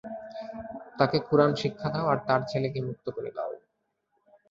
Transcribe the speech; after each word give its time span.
তাকে 0.99 1.17
কুরআন 1.27 1.51
শিক্ষা 1.61 1.89
দাও 1.93 2.05
আর 2.07 2.19
তার 2.27 2.41
ছেলেকে 2.47 2.79
মুক্ত 2.87 3.05
করে 3.15 3.29
দাও। 3.37 3.51